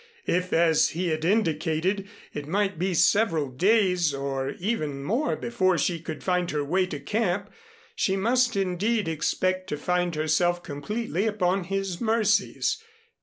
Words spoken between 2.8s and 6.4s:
several days or even more before she could